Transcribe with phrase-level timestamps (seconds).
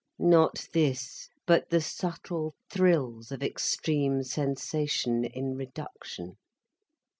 [0.17, 6.37] Not this, but the subtle thrills of extreme sensation in reduction.